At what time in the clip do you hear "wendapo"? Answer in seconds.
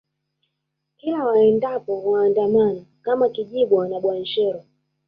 1.25-2.03